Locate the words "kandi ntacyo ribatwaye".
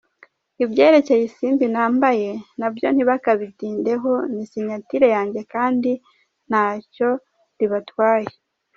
5.53-8.31